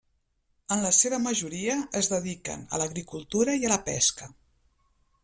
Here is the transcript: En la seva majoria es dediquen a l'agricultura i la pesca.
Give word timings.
En 0.75 0.79
la 0.85 0.91
seva 0.99 1.19
majoria 1.25 1.75
es 2.01 2.09
dediquen 2.15 2.65
a 2.77 2.81
l'agricultura 2.83 3.59
i 3.67 3.73
la 3.75 3.81
pesca. 3.91 4.31